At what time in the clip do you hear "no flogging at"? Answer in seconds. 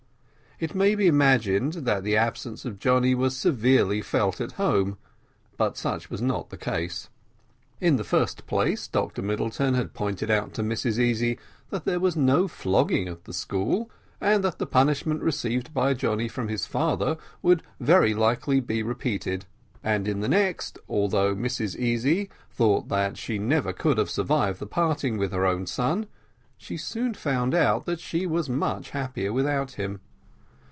12.15-13.23